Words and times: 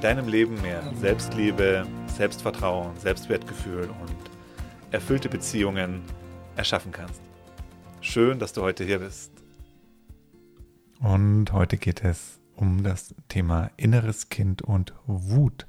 deinem 0.00 0.28
Leben 0.28 0.60
mehr 0.62 0.82
Selbstliebe, 1.00 1.84
Selbstvertrauen, 2.06 2.96
Selbstwertgefühl 2.98 3.90
und 4.00 4.16
erfüllte 4.92 5.28
Beziehungen 5.28 6.02
erschaffen 6.56 6.92
kannst. 6.92 7.20
Schön, 8.00 8.38
dass 8.38 8.52
du 8.52 8.62
heute 8.62 8.84
hier 8.84 9.00
bist. 9.00 9.32
Und 11.00 11.52
heute 11.52 11.76
geht 11.78 12.04
es 12.04 12.40
um 12.54 12.84
das 12.84 13.14
Thema 13.28 13.70
inneres 13.76 14.28
Kind 14.28 14.62
und 14.62 14.94
Wut. 15.06 15.66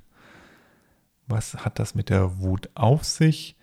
Was 1.28 1.66
hat 1.66 1.80
das 1.80 1.96
mit 1.96 2.10
der 2.10 2.40
Wut 2.40 2.70
auf 2.76 3.04
sich? 3.04 3.56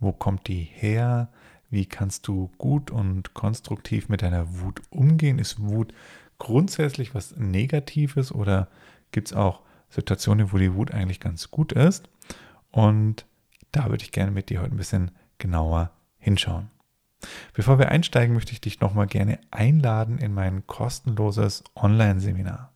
Wo 0.00 0.12
kommt 0.12 0.48
die 0.48 0.62
her? 0.62 1.30
Wie 1.70 1.86
kannst 1.86 2.26
du 2.28 2.50
gut 2.58 2.90
und 2.90 3.32
konstruktiv 3.32 4.08
mit 4.08 4.22
deiner 4.22 4.60
Wut 4.60 4.82
umgehen? 4.90 5.38
Ist 5.38 5.60
Wut 5.62 5.94
grundsätzlich 6.38 7.14
was 7.14 7.36
Negatives 7.36 8.32
oder 8.32 8.68
gibt 9.12 9.28
es 9.28 9.34
auch 9.34 9.62
Situationen, 9.90 10.52
wo 10.52 10.58
die 10.58 10.74
Wut 10.74 10.92
eigentlich 10.92 11.20
ganz 11.20 11.50
gut 11.50 11.72
ist. 11.72 12.08
Und 12.70 13.26
da 13.72 13.90
würde 13.90 14.04
ich 14.04 14.12
gerne 14.12 14.30
mit 14.30 14.48
dir 14.48 14.60
heute 14.60 14.74
ein 14.74 14.78
bisschen 14.78 15.10
genauer 15.38 15.90
hinschauen. 16.18 16.70
Bevor 17.52 17.78
wir 17.78 17.90
einsteigen, 17.90 18.34
möchte 18.34 18.52
ich 18.52 18.60
dich 18.60 18.80
nochmal 18.80 19.06
gerne 19.06 19.38
einladen 19.50 20.18
in 20.18 20.32
mein 20.32 20.66
kostenloses 20.66 21.64
Online-Seminar. 21.74 22.72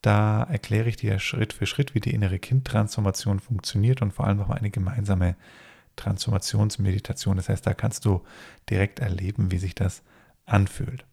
Da 0.00 0.42
erkläre 0.44 0.88
ich 0.88 0.96
dir 0.96 1.18
Schritt 1.18 1.52
für 1.52 1.66
Schritt, 1.66 1.94
wie 1.94 2.00
die 2.00 2.12
innere 2.12 2.38
Kindtransformation 2.38 3.40
funktioniert 3.40 4.02
und 4.02 4.12
vor 4.12 4.26
allem 4.26 4.38
nochmal 4.38 4.58
eine 4.58 4.70
gemeinsame 4.70 5.36
Transformationsmeditation. 5.96 7.36
Das 7.36 7.48
heißt, 7.48 7.66
da 7.66 7.74
kannst 7.74 8.04
du 8.04 8.22
direkt 8.68 8.98
erleben, 9.00 9.50
wie 9.50 9.58
sich 9.58 9.74
das 9.74 10.02
anfühlt. 10.44 11.04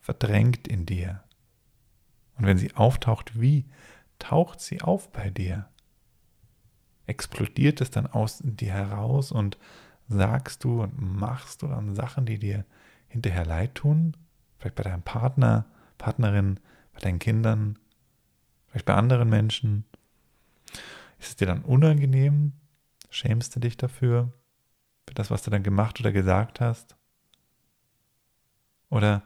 verdrängt 0.00 0.66
in 0.66 0.86
dir? 0.86 1.22
Und 2.36 2.46
wenn 2.46 2.58
sie 2.58 2.74
auftaucht, 2.74 3.40
wie 3.40 3.66
taucht 4.20 4.60
sie 4.60 4.80
auf 4.80 5.10
bei 5.10 5.30
dir? 5.30 5.68
Explodiert 7.06 7.80
es 7.80 7.90
dann 7.90 8.06
aus 8.06 8.40
dir 8.44 8.72
heraus 8.72 9.32
und 9.32 9.58
sagst 10.08 10.62
du 10.62 10.82
und 10.82 11.00
machst 11.00 11.62
du 11.62 11.66
dann 11.66 11.96
Sachen, 11.96 12.26
die 12.26 12.38
dir 12.38 12.64
hinterher 13.08 13.44
leid 13.44 13.74
tun? 13.74 14.16
Vielleicht 14.58 14.76
bei 14.76 14.84
deinem 14.84 15.02
Partner, 15.02 15.66
Partnerin, 15.98 16.60
bei 16.92 17.00
deinen 17.00 17.18
Kindern, 17.18 17.78
vielleicht 18.68 18.86
bei 18.86 18.94
anderen 18.94 19.28
Menschen? 19.28 19.84
Ist 21.18 21.28
es 21.28 21.36
dir 21.36 21.46
dann 21.46 21.62
unangenehm? 21.62 22.52
Schämst 23.10 23.56
du 23.56 23.60
dich 23.60 23.76
dafür? 23.76 24.32
Für 25.08 25.14
das, 25.14 25.30
was 25.30 25.42
du 25.42 25.50
dann 25.50 25.64
gemacht 25.64 25.98
oder 25.98 26.12
gesagt 26.12 26.60
hast? 26.60 26.96
Oder 28.88 29.22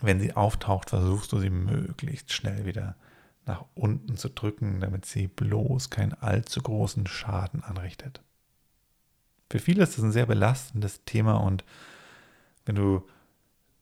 wenn 0.00 0.20
sie 0.20 0.34
auftaucht, 0.34 0.90
versuchst 0.90 1.32
du 1.32 1.38
sie 1.38 1.50
möglichst 1.50 2.32
schnell 2.32 2.64
wieder 2.66 2.96
nach 3.46 3.64
unten 3.74 4.16
zu 4.16 4.28
drücken, 4.28 4.80
damit 4.80 5.04
sie 5.04 5.26
bloß 5.26 5.90
keinen 5.90 6.14
allzu 6.14 6.62
großen 6.62 7.06
Schaden 7.06 7.62
anrichtet. 7.62 8.22
Für 9.50 9.58
viele 9.58 9.82
ist 9.82 9.96
das 9.96 10.04
ein 10.04 10.12
sehr 10.12 10.26
belastendes 10.26 11.04
Thema 11.04 11.34
und 11.34 11.64
wenn 12.64 12.76
du 12.76 13.06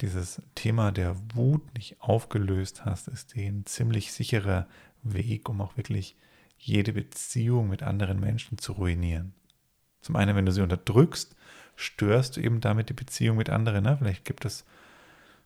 dieses 0.01 0.41
Thema 0.55 0.93
der 0.93 1.17
Wut 1.35 1.75
nicht 1.75 2.01
aufgelöst 2.01 2.85
hast, 2.85 3.09
ist 3.09 3.35
die 3.35 3.47
ein 3.47 3.67
ziemlich 3.67 4.13
sicherer 4.13 4.69
Weg, 5.03 5.49
um 5.49 5.61
auch 5.61 5.77
wirklich 5.77 6.17
jede 6.57 6.93
Beziehung 6.93 7.69
mit 7.69 7.83
anderen 7.83 8.21
Menschen 8.21 8.59
zu 8.59 8.73
ruinieren. 8.73 9.35
Zum 10.01 10.17
einen, 10.17 10.37
wenn 10.37 10.47
du 10.47 10.53
sie 10.53 10.63
unterdrückst, 10.63 11.35
störst 11.77 12.37
du 12.37 12.41
eben 12.41 12.61
damit 12.61 12.89
die 12.89 12.95
Beziehung 12.95 13.37
mit 13.37 13.51
anderen. 13.51 13.85
Ne? 13.85 13.97
Vielleicht 13.99 14.25
gibt 14.25 14.45
es 14.45 14.65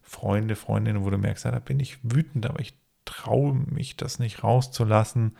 Freunde, 0.03 0.57
Freundinnen, 0.57 1.05
wo 1.05 1.11
du 1.11 1.19
merkst, 1.19 1.45
ja, 1.45 1.51
da 1.51 1.59
bin 1.59 1.81
ich 1.81 1.99
wütend, 2.03 2.47
aber 2.47 2.61
ich 2.61 2.75
traue 3.13 3.55
mich, 3.55 3.97
das 3.97 4.19
nicht 4.19 4.43
rauszulassen 4.43 5.37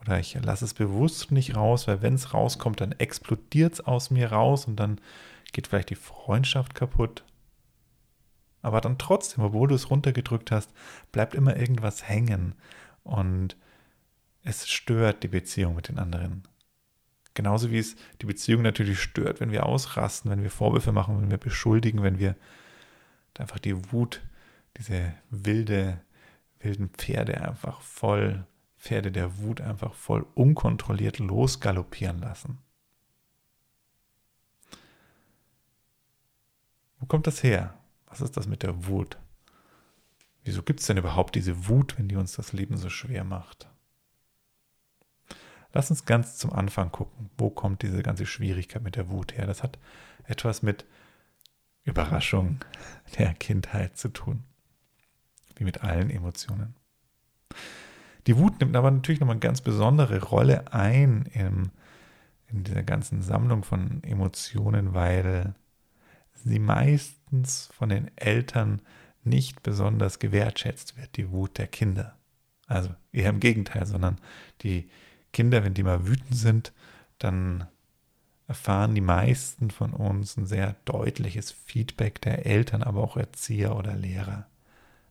oder 0.00 0.18
ich 0.18 0.34
lasse 0.34 0.64
es 0.64 0.74
bewusst 0.74 1.32
nicht 1.32 1.56
raus, 1.56 1.88
weil 1.88 2.02
wenn 2.02 2.14
es 2.14 2.32
rauskommt, 2.32 2.80
dann 2.80 2.92
explodiert 2.92 3.74
es 3.74 3.80
aus 3.80 4.10
mir 4.10 4.32
raus 4.32 4.66
und 4.66 4.76
dann 4.76 5.00
geht 5.52 5.66
vielleicht 5.66 5.90
die 5.90 5.96
Freundschaft 5.96 6.74
kaputt. 6.74 7.24
Aber 8.62 8.80
dann 8.80 8.98
trotzdem, 8.98 9.44
obwohl 9.44 9.68
du 9.68 9.74
es 9.74 9.90
runtergedrückt 9.90 10.50
hast, 10.50 10.70
bleibt 11.12 11.34
immer 11.34 11.56
irgendwas 11.56 12.08
hängen 12.08 12.54
und 13.02 13.56
es 14.42 14.68
stört 14.68 15.22
die 15.22 15.28
Beziehung 15.28 15.74
mit 15.74 15.88
den 15.88 15.98
anderen. 15.98 16.46
Genauso 17.34 17.70
wie 17.70 17.78
es 17.78 17.96
die 18.20 18.26
Beziehung 18.26 18.62
natürlich 18.62 19.00
stört, 19.00 19.40
wenn 19.40 19.52
wir 19.52 19.66
ausrasten, 19.66 20.30
wenn 20.30 20.42
wir 20.42 20.50
Vorwürfe 20.50 20.92
machen, 20.92 21.20
wenn 21.20 21.30
wir 21.30 21.38
beschuldigen, 21.38 22.02
wenn 22.02 22.18
wir 22.18 22.34
einfach 23.38 23.58
die 23.58 23.92
Wut, 23.92 24.22
diese 24.76 25.14
wilde 25.30 26.00
wilden 26.60 26.90
Pferde 26.90 27.40
einfach 27.40 27.80
voll, 27.80 28.46
Pferde 28.76 29.12
der 29.12 29.38
Wut 29.38 29.60
einfach 29.60 29.94
voll 29.94 30.26
unkontrolliert 30.34 31.18
losgaloppieren 31.18 32.18
lassen. 32.20 32.58
Wo 36.98 37.06
kommt 37.06 37.26
das 37.26 37.42
her? 37.42 37.78
Was 38.06 38.20
ist 38.20 38.36
das 38.36 38.46
mit 38.46 38.62
der 38.62 38.86
Wut? 38.86 39.18
Wieso 40.42 40.62
gibt 40.62 40.80
es 40.80 40.86
denn 40.86 40.96
überhaupt 40.96 41.34
diese 41.34 41.68
Wut, 41.68 41.98
wenn 41.98 42.08
die 42.08 42.16
uns 42.16 42.32
das 42.32 42.52
Leben 42.52 42.76
so 42.76 42.88
schwer 42.88 43.24
macht? 43.24 43.68
Lass 45.72 45.90
uns 45.90 46.06
ganz 46.06 46.38
zum 46.38 46.52
Anfang 46.52 46.90
gucken, 46.90 47.30
wo 47.36 47.50
kommt 47.50 47.82
diese 47.82 48.02
ganze 48.02 48.24
Schwierigkeit 48.24 48.82
mit 48.82 48.96
der 48.96 49.10
Wut 49.10 49.36
her? 49.36 49.46
Das 49.46 49.62
hat 49.62 49.78
etwas 50.24 50.62
mit 50.62 50.86
Überraschung 51.84 52.64
der 53.18 53.34
Kindheit 53.34 53.96
zu 53.96 54.08
tun 54.08 54.47
wie 55.58 55.64
mit 55.64 55.82
allen 55.82 56.10
Emotionen. 56.10 56.74
Die 58.26 58.36
Wut 58.36 58.60
nimmt 58.60 58.76
aber 58.76 58.90
natürlich 58.90 59.20
nochmal 59.20 59.34
eine 59.34 59.40
ganz 59.40 59.60
besondere 59.60 60.22
Rolle 60.22 60.72
ein 60.72 61.28
im, 61.32 61.70
in 62.48 62.64
dieser 62.64 62.82
ganzen 62.82 63.22
Sammlung 63.22 63.64
von 63.64 64.02
Emotionen, 64.02 64.94
weil 64.94 65.54
sie 66.34 66.58
meistens 66.58 67.70
von 67.72 67.88
den 67.88 68.10
Eltern 68.16 68.82
nicht 69.24 69.62
besonders 69.62 70.18
gewertschätzt 70.18 70.96
wird, 70.96 71.16
die 71.16 71.30
Wut 71.30 71.58
der 71.58 71.66
Kinder. 71.66 72.16
Also 72.66 72.90
eher 73.12 73.30
im 73.30 73.40
Gegenteil, 73.40 73.86
sondern 73.86 74.16
die 74.62 74.90
Kinder, 75.32 75.64
wenn 75.64 75.74
die 75.74 75.82
mal 75.82 76.06
wütend 76.06 76.36
sind, 76.36 76.72
dann 77.18 77.66
erfahren 78.46 78.94
die 78.94 79.02
meisten 79.02 79.70
von 79.70 79.92
uns 79.92 80.36
ein 80.36 80.46
sehr 80.46 80.76
deutliches 80.84 81.50
Feedback 81.50 82.20
der 82.22 82.46
Eltern, 82.46 82.82
aber 82.82 83.02
auch 83.02 83.16
Erzieher 83.16 83.76
oder 83.76 83.94
Lehrer. 83.94 84.46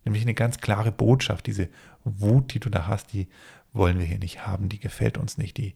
Nämlich 0.08 0.24
eine 0.24 0.36
ganz 0.36 0.60
klare 0.60 0.94
Botschaft. 0.94 1.48
Diese 1.48 1.68
Wut, 2.06 2.54
die 2.54 2.62
du 2.62 2.70
da 2.70 2.88
hast, 2.88 3.12
die 3.12 3.28
wollen 3.74 4.00
wir 4.00 4.06
hier 4.06 4.20
nicht 4.20 4.48
haben, 4.48 4.70
die 4.70 4.80
gefällt 4.80 5.18
uns 5.18 5.38
nicht, 5.38 5.58
die 5.58 5.76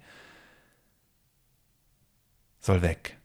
soll 2.62 2.82
weg. 2.82 3.20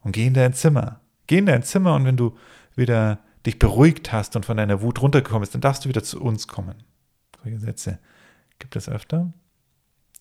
Und 0.00 0.12
geh 0.12 0.26
in 0.26 0.32
dein 0.32 0.54
Zimmer. 0.54 1.02
Geh 1.26 1.36
in 1.36 1.44
dein 1.44 1.64
Zimmer 1.64 1.94
und 1.96 2.06
wenn 2.06 2.16
du 2.16 2.34
wieder 2.74 3.18
dich 3.44 3.58
beruhigt 3.58 4.10
hast 4.10 4.34
und 4.34 4.46
von 4.46 4.56
deiner 4.56 4.80
Wut 4.80 5.02
runtergekommen 5.02 5.42
bist, 5.42 5.52
dann 5.52 5.60
darfst 5.60 5.84
du 5.84 5.90
wieder 5.90 6.02
zu 6.02 6.22
uns 6.22 6.48
kommen. 6.48 6.82
Solche 7.42 7.58
Sätze 7.58 7.98
gibt 8.58 8.74
es 8.74 8.88
öfter. 8.88 9.34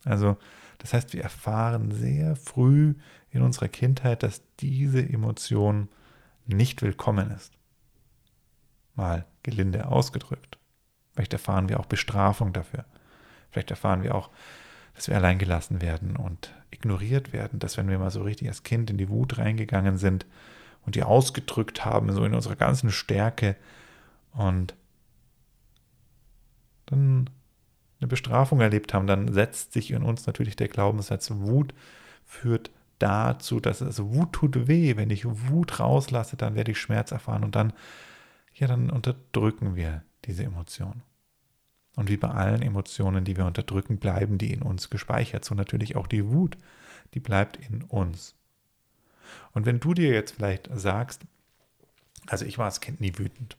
Also, 0.03 0.35
das 0.79 0.93
heißt, 0.93 1.13
wir 1.13 1.23
erfahren 1.23 1.89
sehr 1.91 2.35
früh 2.35 2.95
in 3.29 3.43
unserer 3.43 3.69
Kindheit, 3.69 4.23
dass 4.23 4.41
diese 4.59 5.07
Emotion 5.07 5.87
nicht 6.47 6.81
willkommen 6.81 7.31
ist 7.31 7.60
mal 9.01 9.25
gelinde 9.44 9.88
ausgedrückt. 9.88 10.57
Vielleicht 11.13 11.33
erfahren 11.33 11.68
wir 11.68 11.80
auch 11.80 11.86
Bestrafung 11.86 12.53
dafür. 12.53 12.86
Vielleicht 13.50 13.71
erfahren 13.71 14.03
wir 14.03 14.15
auch, 14.15 14.30
dass 14.95 15.07
wir 15.07 15.15
allein 15.15 15.39
gelassen 15.39 15.81
werden 15.81 16.15
und 16.15 16.53
ignoriert 16.69 17.33
werden, 17.33 17.59
dass 17.59 17.77
wenn 17.77 17.89
wir 17.89 18.00
mal 18.00 18.12
so 18.12 18.21
richtig 18.21 18.48
als 18.48 18.63
Kind 18.63 18.89
in 18.89 18.98
die 18.98 19.09
Wut 19.09 19.38
reingegangen 19.38 19.98
sind 19.98 20.25
und 20.86 20.95
die 20.95 21.03
ausgedrückt 21.03 21.83
haben, 21.83 22.12
so 22.13 22.24
in 22.24 22.33
unserer 22.33 22.56
ganzen 22.56 22.92
Stärke 22.92 23.57
und 24.33 24.75
dann 26.86 27.30
eine 28.00 28.07
Bestrafung 28.07 28.62
erlebt 28.62 28.94
haben, 28.94 29.07
dann 29.07 29.33
setzt 29.33 29.74
sich 29.74 29.92
in 29.92 30.04
uns 30.04 30.25
natürlich 30.27 30.56
der 30.56 30.68
Glaubenssatz, 30.68 31.31
Wut 31.31 31.74
führt 32.25 32.71
dazu, 33.00 33.59
dass 33.59 33.81
es 33.81 34.01
Wut 34.01 34.33
tut 34.33 34.68
weh. 34.68 34.95
Wenn 34.95 35.09
ich 35.09 35.25
Wut 35.25 35.80
rauslasse, 35.80 36.38
dann 36.38 36.56
werde 36.56 36.71
ich 36.71 36.80
Schmerz 36.80 37.12
erfahren 37.12 37.44
und 37.44 37.56
dann, 37.56 37.74
ja, 38.61 38.67
dann 38.67 38.91
unterdrücken 38.91 39.75
wir 39.75 40.03
diese 40.25 40.43
Emotion. 40.43 41.01
Und 41.95 42.09
wie 42.09 42.17
bei 42.17 42.29
allen 42.29 42.61
Emotionen, 42.61 43.25
die 43.25 43.35
wir 43.35 43.47
unterdrücken, 43.47 43.97
bleiben 43.97 44.37
die 44.37 44.53
in 44.53 44.61
uns 44.61 44.91
gespeichert. 44.91 45.43
So 45.43 45.55
natürlich 45.55 45.95
auch 45.95 46.05
die 46.05 46.29
Wut, 46.29 46.57
die 47.15 47.19
bleibt 47.19 47.57
in 47.57 47.81
uns. 47.81 48.35
Und 49.51 49.65
wenn 49.65 49.79
du 49.79 49.95
dir 49.95 50.11
jetzt 50.11 50.35
vielleicht 50.35 50.69
sagst, 50.73 51.23
also 52.27 52.45
ich 52.45 52.59
war 52.59 52.65
als 52.65 52.81
Kind 52.81 53.01
nie 53.01 53.17
wütend, 53.17 53.57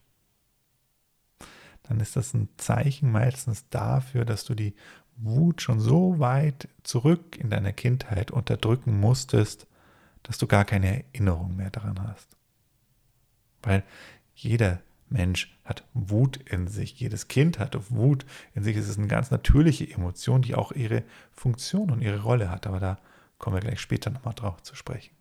dann 1.83 1.99
ist 1.99 2.15
das 2.15 2.33
ein 2.33 2.49
Zeichen 2.57 3.11
meistens 3.11 3.69
dafür, 3.71 4.25
dass 4.25 4.45
du 4.45 4.55
die 4.55 4.73
Wut 5.17 5.63
schon 5.63 5.81
so 5.81 6.21
weit 6.21 6.69
zurück 6.85 7.37
in 7.39 7.51
deiner 7.51 7.73
Kindheit 7.73 8.31
unterdrücken 8.31 9.01
musstest, 9.01 9.67
dass 10.23 10.39
du 10.39 10.47
gar 10.47 10.65
keine 10.65 11.05
Erinnerung 11.13 11.57
mehr 11.57 11.71
daran 11.71 12.01
hast. 12.01 12.37
Weil 13.63 13.83
jeder 14.37 14.81
Mensch 15.13 15.57
hat 15.65 15.85
Wut 15.95 16.37
in 16.37 16.67
sich, 16.69 16.99
jedes 16.99 17.29
Kind 17.29 17.59
hat 17.59 17.77
Wut 17.91 18.25
in 18.55 18.65
sich. 18.65 18.77
Es 18.77 18.89
ist 18.89 18.99
eine 18.99 19.09
ganz 19.09 19.31
natürliche 19.31 19.91
Emotion, 19.91 20.43
die 20.43 20.55
auch 20.55 20.73
ihre 20.73 21.05
Funktion 21.33 21.91
und 21.91 22.03
ihre 22.03 22.23
Rolle 22.23 22.51
hat. 22.51 22.67
Aber 22.67 22.81
da 22.81 22.99
kommen 23.39 23.57
wir 23.57 23.61
gleich 23.61 23.81
später 23.81 24.11
nochmal 24.11 24.35
drauf 24.35 24.63
zu 24.63 24.75
sprechen. 24.75 25.15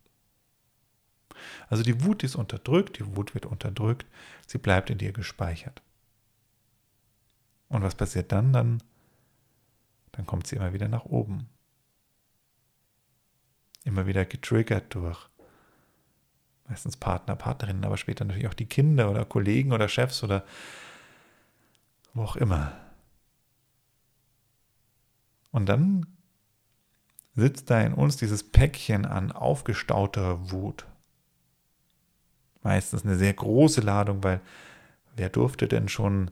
Also 1.70 1.84
die 1.84 2.04
Wut 2.04 2.24
ist 2.24 2.36
unterdrückt, 2.36 3.00
die 3.00 3.16
Wut 3.16 3.34
wird 3.34 3.46
unterdrückt, 3.46 4.06
sie 4.48 4.58
bleibt 4.58 4.90
in 4.90 4.98
dir 4.98 5.12
gespeichert. 5.12 5.82
Und 7.70 7.84
was 7.84 7.96
passiert 7.96 8.32
dann? 8.32 8.54
Dann, 8.54 8.84
dann 10.12 10.26
kommt 10.26 10.48
sie 10.48 10.58
immer 10.58 10.74
wieder 10.74 10.88
nach 10.88 11.06
oben. 11.06 11.48
Immer 13.84 14.06
wieder 14.06 14.26
getriggert 14.26 14.94
durch 14.94 15.31
meistens 16.72 16.96
Partner, 16.96 17.36
Partnerinnen, 17.36 17.84
aber 17.84 17.98
später 17.98 18.24
natürlich 18.24 18.48
auch 18.48 18.54
die 18.54 18.66
Kinder 18.66 19.12
oder 19.12 19.26
Kollegen 19.26 19.74
oder 19.74 19.90
Chefs 19.90 20.24
oder 20.24 20.46
wo 22.14 22.24
auch 22.24 22.38
immer. 22.38 22.72
Und 25.52 25.68
dann 25.68 26.06
sitzt 27.36 27.70
da 27.70 27.82
in 27.82 27.94
uns 27.94 28.16
dieses 28.16 28.42
Päckchen 28.42 29.06
an 29.06 29.34
aufgestauter 29.34 30.50
Wut. 30.52 30.86
Meistens 32.64 33.04
eine 33.04 33.18
sehr 33.18 33.34
große 33.34 33.82
Ladung, 33.82 34.24
weil 34.24 34.40
wer 35.18 35.30
durfte 35.30 35.68
denn 35.68 35.90
schon 35.90 36.32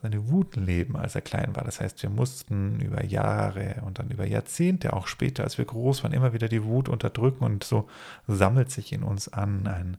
seine 0.00 0.30
Wut 0.30 0.56
leben, 0.56 0.96
als 0.96 1.14
er 1.14 1.22
klein 1.22 1.56
war. 1.56 1.64
Das 1.64 1.80
heißt, 1.80 2.02
wir 2.02 2.10
mussten 2.10 2.80
über 2.80 3.04
Jahre 3.04 3.82
und 3.84 3.98
dann 3.98 4.10
über 4.10 4.26
Jahrzehnte, 4.26 4.92
auch 4.92 5.08
später, 5.08 5.42
als 5.42 5.58
wir 5.58 5.64
groß 5.64 6.04
waren, 6.04 6.12
immer 6.12 6.32
wieder 6.32 6.48
die 6.48 6.64
Wut 6.64 6.88
unterdrücken 6.88 7.44
und 7.44 7.64
so 7.64 7.88
sammelt 8.26 8.70
sich 8.70 8.92
in 8.92 9.02
uns 9.02 9.28
an 9.28 9.66
ein 9.66 9.96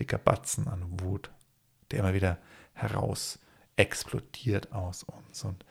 dicker 0.00 0.18
Batzen 0.18 0.68
an 0.68 0.82
Wut, 1.00 1.30
der 1.90 2.00
immer 2.00 2.14
wieder 2.14 2.38
heraus 2.72 3.38
explodiert 3.76 4.72
aus 4.72 5.02
uns. 5.02 5.44
Und 5.44 5.64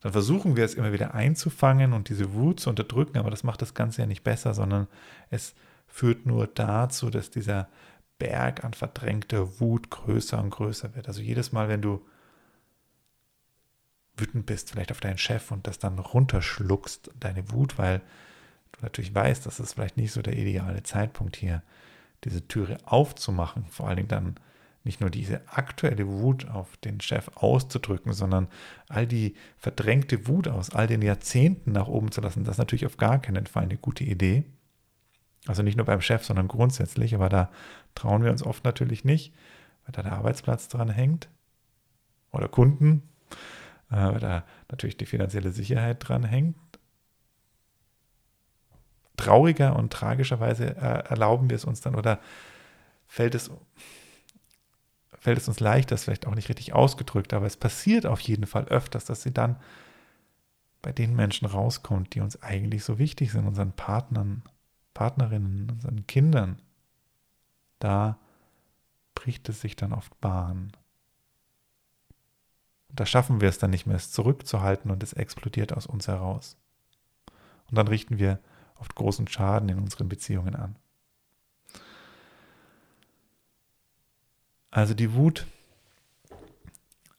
dann 0.00 0.12
versuchen 0.12 0.56
wir 0.56 0.64
es 0.64 0.74
immer 0.74 0.92
wieder 0.92 1.14
einzufangen 1.14 1.94
und 1.94 2.10
diese 2.10 2.34
Wut 2.34 2.60
zu 2.60 2.68
unterdrücken, 2.68 3.18
aber 3.18 3.30
das 3.30 3.44
macht 3.44 3.62
das 3.62 3.72
Ganze 3.72 4.02
ja 4.02 4.06
nicht 4.06 4.24
besser, 4.24 4.52
sondern 4.52 4.88
es 5.30 5.54
führt 5.86 6.26
nur 6.26 6.46
dazu, 6.48 7.08
dass 7.08 7.30
dieser 7.30 7.68
Berg 8.18 8.64
an 8.64 8.74
verdrängter 8.74 9.60
Wut 9.60 9.90
größer 9.90 10.42
und 10.42 10.50
größer 10.50 10.94
wird. 10.94 11.08
Also 11.08 11.22
jedes 11.22 11.52
Mal, 11.52 11.68
wenn 11.68 11.82
du 11.82 12.04
wütend 14.16 14.46
bist, 14.46 14.70
vielleicht 14.70 14.92
auf 14.92 15.00
deinen 15.00 15.18
Chef 15.18 15.50
und 15.50 15.66
das 15.66 15.78
dann 15.78 15.98
runterschluckst, 15.98 17.10
deine 17.18 17.50
Wut, 17.50 17.78
weil 17.78 18.00
du 18.72 18.82
natürlich 18.82 19.14
weißt, 19.14 19.46
das 19.46 19.60
ist 19.60 19.74
vielleicht 19.74 19.96
nicht 19.96 20.12
so 20.12 20.22
der 20.22 20.36
ideale 20.36 20.82
Zeitpunkt 20.82 21.36
hier, 21.36 21.62
diese 22.24 22.46
Türe 22.46 22.78
aufzumachen, 22.84 23.66
vor 23.66 23.88
allen 23.88 23.96
Dingen 23.96 24.08
dann 24.08 24.36
nicht 24.84 25.00
nur 25.00 25.10
diese 25.10 25.42
aktuelle 25.48 26.08
Wut 26.08 26.48
auf 26.48 26.76
den 26.78 27.00
Chef 27.00 27.30
auszudrücken, 27.34 28.12
sondern 28.12 28.48
all 28.88 29.06
die 29.06 29.34
verdrängte 29.56 30.26
Wut 30.26 30.48
aus 30.48 30.70
all 30.70 30.86
den 30.86 31.02
Jahrzehnten 31.02 31.72
nach 31.72 31.86
oben 31.86 32.10
zu 32.10 32.20
lassen, 32.20 32.44
das 32.44 32.54
ist 32.54 32.58
natürlich 32.58 32.86
auf 32.86 32.96
gar 32.96 33.20
keinen 33.20 33.46
Fall 33.46 33.64
eine 33.64 33.76
gute 33.76 34.04
Idee. 34.04 34.44
Also 35.46 35.62
nicht 35.62 35.76
nur 35.76 35.86
beim 35.86 36.00
Chef, 36.00 36.24
sondern 36.24 36.48
grundsätzlich, 36.48 37.14
aber 37.14 37.28
da 37.28 37.50
trauen 37.94 38.22
wir 38.22 38.30
uns 38.30 38.44
oft 38.44 38.64
natürlich 38.64 39.04
nicht, 39.04 39.32
weil 39.84 39.92
da 39.92 40.02
der 40.02 40.12
Arbeitsplatz 40.12 40.68
dran 40.68 40.88
hängt 40.88 41.28
oder 42.30 42.48
Kunden, 42.48 43.02
äh, 43.92 44.18
da 44.18 44.44
natürlich 44.70 44.96
die 44.96 45.06
finanzielle 45.06 45.52
Sicherheit 45.52 45.98
dran 46.00 46.24
hängt. 46.24 46.56
Trauriger 49.16 49.76
und 49.76 49.92
tragischerweise 49.92 50.76
äh, 50.76 51.08
erlauben 51.08 51.50
wir 51.50 51.56
es 51.56 51.64
uns 51.64 51.80
dann 51.80 51.94
oder 51.94 52.18
fällt 53.06 53.34
es, 53.34 53.50
fällt 55.18 55.38
es 55.38 55.48
uns 55.48 55.60
leicht, 55.60 55.90
das 55.90 56.04
vielleicht 56.04 56.26
auch 56.26 56.34
nicht 56.34 56.48
richtig 56.48 56.72
ausgedrückt, 56.72 57.34
aber 57.34 57.46
es 57.46 57.56
passiert 57.56 58.06
auf 58.06 58.20
jeden 58.20 58.46
Fall 58.46 58.64
öfters, 58.64 59.04
dass 59.04 59.22
sie 59.22 59.32
dann 59.32 59.56
bei 60.80 60.92
den 60.92 61.14
Menschen 61.14 61.46
rauskommt, 61.46 62.14
die 62.14 62.20
uns 62.20 62.42
eigentlich 62.42 62.82
so 62.82 62.98
wichtig 62.98 63.30
sind, 63.30 63.46
unseren 63.46 63.72
Partnern, 63.72 64.42
Partnerinnen, 64.94 65.70
unseren 65.70 66.06
Kindern. 66.06 66.60
Da 67.78 68.18
bricht 69.14 69.48
es 69.48 69.60
sich 69.60 69.76
dann 69.76 69.92
oft 69.92 70.20
Bahn. 70.20 70.72
Und 72.92 73.00
da 73.00 73.06
schaffen 73.06 73.40
wir 73.40 73.48
es 73.48 73.56
dann 73.56 73.70
nicht 73.70 73.86
mehr, 73.86 73.96
es 73.96 74.10
zurückzuhalten 74.10 74.90
und 74.90 75.02
es 75.02 75.14
explodiert 75.14 75.72
aus 75.72 75.86
uns 75.86 76.08
heraus. 76.08 76.58
Und 77.70 77.78
dann 77.78 77.88
richten 77.88 78.18
wir 78.18 78.38
oft 78.78 78.94
großen 78.94 79.26
Schaden 79.28 79.70
in 79.70 79.78
unseren 79.78 80.10
Beziehungen 80.10 80.54
an. 80.54 80.76
Also 84.70 84.92
die 84.92 85.14
Wut 85.14 85.46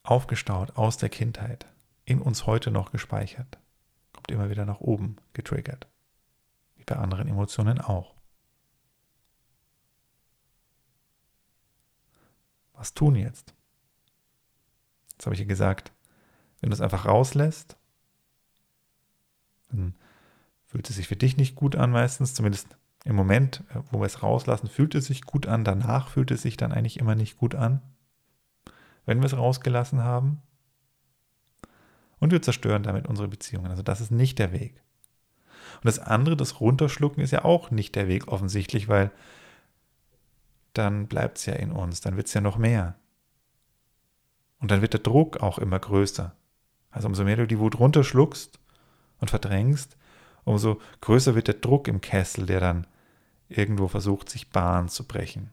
aufgestaut 0.04 0.78
aus 0.78 0.98
der 0.98 1.10
Kindheit, 1.10 1.66
in 2.06 2.22
uns 2.22 2.46
heute 2.46 2.70
noch 2.70 2.92
gespeichert, 2.92 3.58
kommt 4.12 4.30
immer 4.30 4.52
wieder 4.52 4.66
nach 4.66 4.80
oben 4.80 5.16
getriggert. 5.34 5.88
Wie 6.76 6.84
bei 6.84 6.98
anderen 6.98 7.28
Emotionen 7.28 7.82
auch. 7.82 8.14
Was 12.74 12.94
tun 12.94 13.16
jetzt? 13.16 13.56
Jetzt 15.14 15.26
habe 15.26 15.34
ich 15.36 15.40
ja 15.40 15.48
gesagt, 15.48 15.92
wenn 16.62 16.70
du 16.70 16.74
es 16.74 16.82
einfach 16.82 17.06
rauslässt, 17.06 17.78
dann 19.70 19.96
fühlt 20.66 20.90
es 20.90 20.96
sich 20.96 21.08
für 21.08 21.16
dich 21.16 21.38
nicht 21.38 21.56
gut 21.56 21.76
an 21.76 21.92
meistens, 21.92 22.34
zumindest 22.34 22.68
im 23.06 23.16
Moment, 23.16 23.64
äh, 23.70 23.80
wo 23.92 24.00
wir 24.00 24.06
es 24.06 24.24
rauslassen, 24.24 24.68
fühlt 24.68 24.96
es 24.96 25.06
sich 25.06 25.24
gut 25.24 25.48
an, 25.48 25.64
danach 25.64 26.08
fühlt 26.10 26.32
es 26.32 26.42
sich 26.42 26.58
dann 26.58 26.72
eigentlich 26.72 27.00
immer 27.00 27.16
nicht 27.16 27.38
gut 27.38 27.56
an, 27.56 27.82
wenn 29.06 29.20
wir 29.20 29.26
es 29.26 29.38
rausgelassen 29.38 30.04
haben. 30.04 30.42
Und 32.20 32.32
wir 32.32 32.42
zerstören 32.42 32.84
damit 32.84 33.08
unsere 33.08 33.28
Beziehungen. 33.28 33.70
Also 33.70 33.84
das 33.84 34.00
ist 34.00 34.12
nicht 34.12 34.40
der 34.40 34.54
Weg. 34.54 34.82
Und 35.76 35.86
das 35.86 36.00
andere, 36.00 36.38
das 36.38 36.62
Runterschlucken, 36.62 37.22
ist 37.22 37.32
ja 37.32 37.44
auch 37.44 37.70
nicht 37.70 37.96
der 37.96 38.08
Weg 38.08 38.30
offensichtlich, 38.30 38.88
weil 38.88 39.12
dann 40.72 41.08
bleibt 41.08 41.38
es 41.38 41.46
ja 41.46 41.54
in 41.54 41.72
uns, 41.72 42.00
dann 42.00 42.16
wird 42.16 42.28
es 42.28 42.34
ja 42.34 42.42
noch 42.42 42.58
mehr. 42.58 42.96
Und 44.64 44.72
dann 44.72 44.82
wird 44.82 44.94
der 44.94 45.02
Druck 45.02 45.42
auch 45.44 45.58
immer 45.60 45.78
größer. 45.78 46.34
Also 46.90 47.10
umso 47.10 47.26
mehr 47.26 47.36
du 47.36 47.46
die 47.46 47.60
Wut 47.60 47.80
runterschluckst 47.80 48.60
und 49.20 49.30
verdrängst, 49.30 49.98
umso 50.46 50.80
größer 51.02 51.36
wird 51.36 51.50
der 51.50 51.56
Druck 51.56 51.90
im 51.90 52.00
Kessel, 52.00 52.46
der 52.46 52.62
dann 52.62 52.88
irgendwo 53.50 53.90
versucht, 53.90 54.30
sich 54.30 54.52
Bahn 54.52 54.88
zu 54.88 55.06
brechen. 55.06 55.52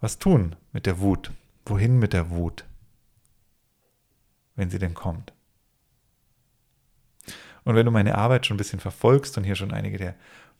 Was 0.00 0.18
tun 0.18 0.56
mit 0.72 0.86
der 0.86 0.98
Wut? 0.98 1.30
Wohin 1.64 2.00
mit 2.00 2.12
der 2.12 2.30
Wut, 2.30 2.64
wenn 4.56 4.68
sie 4.68 4.80
denn 4.80 4.94
kommt? 4.94 5.32
Und 7.62 7.76
wenn 7.76 7.86
du 7.86 7.92
meine 7.92 8.18
Arbeit 8.18 8.46
schon 8.46 8.56
ein 8.56 8.58
bisschen 8.58 8.80
verfolgst 8.80 9.38
und 9.38 9.44
hier 9.44 9.54
schon 9.54 9.72
einige 9.72 9.98
der 9.98 10.16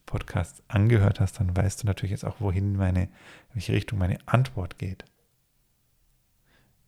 Podcasts 0.07 0.63
angehört 0.69 1.21
hast, 1.21 1.41
dann 1.41 1.57
weißt 1.57 1.83
du 1.83 1.87
natürlich 1.87 2.11
jetzt 2.11 2.25
auch, 2.25 2.41
wohin 2.41 2.77
meine, 2.77 3.05
in 3.05 3.11
welche 3.55 3.73
Richtung 3.73 3.99
meine 3.99 4.19
Antwort 4.27 4.79
geht. 4.79 5.05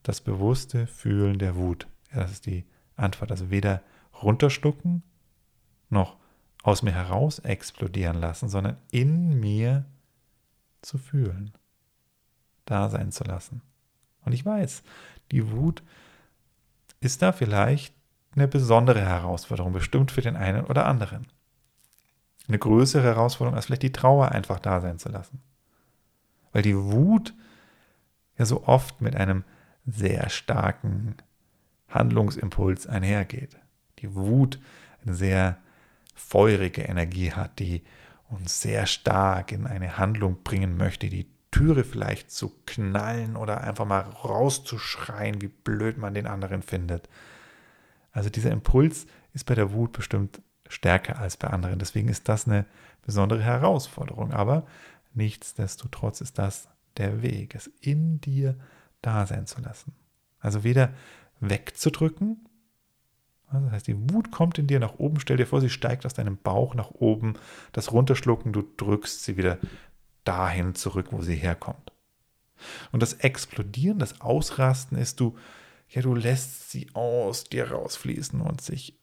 Das 0.03 0.21
bewusste 0.21 0.87
Fühlen 0.87 1.39
der 1.39 1.57
Wut. 1.57 1.87
Ja, 2.13 2.21
das 2.21 2.33
ist 2.33 2.47
die 2.47 2.65
Antwort. 2.97 3.31
Also 3.31 3.51
weder 3.51 3.83
runterschlucken 4.23 5.03
noch 5.89 6.17
aus 6.63 6.83
mir 6.83 6.93
heraus 6.93 7.39
explodieren 7.41 8.17
lassen, 8.17 8.49
sondern 8.49 8.79
in 8.91 9.39
mir 9.39 9.85
zu 10.83 10.99
fühlen, 10.99 11.53
da 12.65 12.89
sein 12.89 13.13
zu 13.13 13.25
lassen. 13.25 13.63
Und 14.25 14.33
ich 14.33 14.45
weiß, 14.45 14.83
die 15.31 15.51
Wut 15.51 15.83
ist 17.01 17.23
da 17.23 17.33
vielleicht 17.33 17.95
eine 18.35 18.49
besondere 18.49 19.01
Herausforderung, 19.01 19.73
bestimmt 19.73 20.11
für 20.11 20.23
den 20.23 20.37
einen 20.37 20.65
oder 20.65 20.87
anderen. 20.87 21.27
Eine 22.47 22.59
größere 22.59 23.05
Herausforderung 23.05 23.57
als 23.57 23.67
vielleicht 23.67 23.83
die 23.83 23.93
Trauer 23.93 24.33
einfach 24.33 24.59
da 24.59 24.81
sein 24.81 24.99
zu 24.99 25.09
lassen. 25.09 25.41
Weil 26.53 26.63
die 26.63 26.77
Wut 26.77 27.35
ja 28.39 28.45
so 28.45 28.65
oft 28.65 29.01
mit 29.01 29.17
einem 29.17 29.45
sehr 29.87 30.29
starken 30.29 31.17
Handlungsimpuls 31.89 32.87
einhergeht. 32.87 33.57
Die 34.01 34.15
Wut 34.15 34.59
eine 35.05 35.15
sehr 35.15 35.59
feurige 36.15 36.83
Energie 36.83 37.33
hat, 37.33 37.59
die 37.59 37.83
uns 38.29 38.61
sehr 38.61 38.87
stark 38.87 39.53
in 39.53 39.67
eine 39.67 39.99
Handlung 39.99 40.43
bringen 40.43 40.77
möchte, 40.77 41.09
die 41.09 41.29
Türe 41.51 41.85
vielleicht 41.85 42.31
zu 42.31 42.53
knallen 42.67 43.37
oder 43.37 43.61
einfach 43.63 43.85
mal 43.85 44.01
rauszuschreien, 44.01 45.41
wie 45.41 45.49
blöd 45.49 45.99
man 45.99 46.15
den 46.15 46.27
anderen 46.27 46.63
findet. 46.63 47.09
Also 48.11 48.29
dieser 48.29 48.51
Impuls 48.51 49.07
ist 49.35 49.47
bei 49.47 49.55
der 49.55 49.73
Wut 49.73 49.93
bestimmt 49.93 50.41
stärker 50.69 51.19
als 51.19 51.37
bei 51.37 51.49
anderen. 51.49 51.79
Deswegen 51.79 52.09
ist 52.09 52.29
das 52.29 52.47
eine 52.47 52.67
besondere 53.03 53.43
Herausforderung. 53.43 54.33
Aber 54.33 54.67
nichtsdestotrotz 55.13 56.21
ist 56.21 56.39
das 56.39 56.69
der 56.97 57.23
Weg, 57.23 57.55
es 57.55 57.71
in 57.81 58.21
dir 58.21 58.57
da 59.03 59.27
sein 59.27 59.47
zu 59.47 59.61
lassen. 59.61 59.93
Also 60.41 60.65
weder 60.65 60.91
wegzudrücken, 61.41 62.49
das 63.63 63.73
heißt, 63.73 63.87
die 63.87 64.11
Wut 64.11 64.31
kommt 64.31 64.59
in 64.59 64.67
dir 64.67 64.81
nach 64.81 64.99
oben. 64.99 65.21
Stell 65.21 65.37
dir 65.37 65.47
vor, 65.47 65.61
sie 65.61 65.71
steigt 65.71 66.07
aus 66.07 66.15
deinem 66.15 66.37
Bauch 66.37 66.75
nach 66.75 66.91
oben. 66.91 67.35
Das 67.73 67.93
Runterschlucken, 67.93 68.53
du 68.53 68.63
drückst 68.77 69.23
sie 69.23 69.37
wieder 69.37 69.59
dahin 70.25 70.75
zurück, 70.75 71.09
wo 71.11 71.23
sie 71.23 71.37
herkommt. 71.37 71.93
Und 72.93 73.03
das 73.03 73.13
Explodieren, 73.15 73.99
das 73.99 74.21
Ausrasten 74.21 74.99
ist, 74.99 75.21
du, 75.21 75.37
ja, 75.89 76.03
du 76.03 76.15
lässt 76.15 76.71
sie 76.71 76.89
aus 76.95 77.45
dir 77.45 77.71
rausfließen 77.71 78.41
und 78.41 78.61
sich 78.61 78.99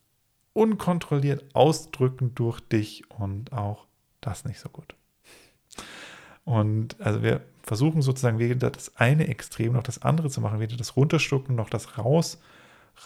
unkontrolliert 0.54 1.56
ausdrücken 1.56 2.36
durch 2.36 2.60
dich 2.60 3.10
und 3.10 3.54
auch 3.54 3.88
das 4.20 4.46
nicht 4.46 4.60
so 4.60 4.70
gut. 4.70 4.96
Und 6.44 7.00
also 7.00 7.22
wir 7.24 7.42
versuchen 7.64 8.02
sozusagen 8.02 8.40
weder 8.40 8.70
das 8.70 8.96
eine 8.98 9.28
Extrem 9.28 9.74
noch 9.74 9.84
das 9.84 10.02
andere 10.02 10.30
zu 10.30 10.42
machen, 10.42 10.60
weder 10.60 10.76
das 10.76 10.96
Runterschlucken 10.96 11.56
noch 11.56 11.70
das 11.70 11.98
Raus, 11.98 12.42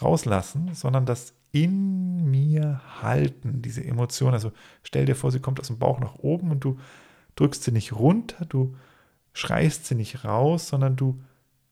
Rauslassen, 0.02 0.74
sondern 0.74 1.06
das 1.06 1.34
in 1.52 2.30
mir 2.30 2.80
halten, 3.00 3.62
diese 3.62 3.84
Emotion. 3.84 4.32
Also 4.32 4.52
stell 4.82 5.06
dir 5.06 5.14
vor, 5.14 5.30
sie 5.30 5.40
kommt 5.40 5.60
aus 5.60 5.68
dem 5.68 5.78
Bauch 5.78 6.00
nach 6.00 6.16
oben 6.16 6.50
und 6.50 6.64
du 6.64 6.78
drückst 7.36 7.62
sie 7.62 7.72
nicht 7.72 7.92
runter, 7.92 8.44
du 8.46 8.74
schreist 9.32 9.86
sie 9.86 9.94
nicht 9.94 10.24
raus, 10.24 10.68
sondern 10.68 10.96
du 10.96 11.22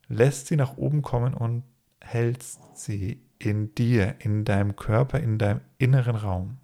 lässt 0.09 0.47
sie 0.47 0.57
nach 0.57 0.77
oben 0.77 1.03
kommen 1.03 1.35
und 1.35 1.65
hältst 2.01 2.61
sie 2.77 3.24
in 3.39 3.75
dir, 3.75 4.17
in 4.21 4.45
deinem 4.45 4.77
Körper, 4.77 5.21
in 5.21 5.39
deinem 5.39 5.61
inneren 5.79 6.17
Raum 6.17 6.59